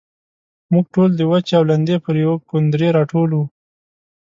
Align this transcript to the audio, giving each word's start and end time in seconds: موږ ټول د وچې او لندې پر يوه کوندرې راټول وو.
موږ 0.71 0.85
ټول 0.93 1.09
د 1.15 1.21
وچې 1.31 1.53
او 1.59 1.63
لندې 1.71 1.95
پر 2.05 2.15
يوه 2.23 2.37
کوندرې 2.49 2.87
راټول 2.97 3.29
وو. 3.33 3.43